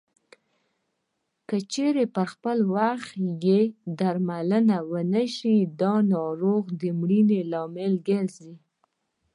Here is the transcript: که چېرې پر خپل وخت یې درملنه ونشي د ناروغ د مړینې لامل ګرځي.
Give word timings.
که 1.47 1.57
چېرې 1.73 2.05
پر 2.15 2.27
خپل 2.33 2.57
وخت 2.75 3.11
یې 3.45 3.59
درملنه 3.99 4.77
ونشي 4.91 5.57
د 5.79 5.81
ناروغ 6.13 6.63
د 6.81 6.81
مړینې 6.99 7.39
لامل 7.51 7.93
ګرځي. 8.07 8.53